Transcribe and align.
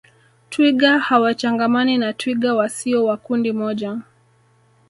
Twiga 0.49 0.99
hawachangamani 0.99 1.97
na 1.97 2.13
twiga 2.13 2.53
wasio 2.53 3.05
wa 3.05 3.17
kundi 3.17 3.51
moja 3.53 3.99